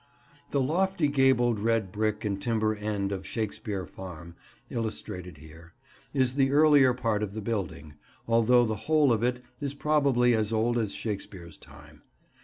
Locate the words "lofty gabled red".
0.61-1.91